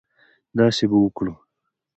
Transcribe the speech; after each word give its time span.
داسې 0.57 0.85
به 0.89 0.97
وکړو. 1.01 1.33